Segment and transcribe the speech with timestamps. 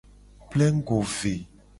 [0.49, 1.33] Plengugo ve.